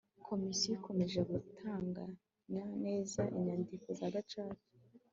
komisiyo 0.27 0.69
ikomeje 0.77 1.19
gutunganya 1.31 2.63
neza 2.83 3.21
inyandiko 3.37 3.87
za 3.99 4.07
gacaca 4.13 4.65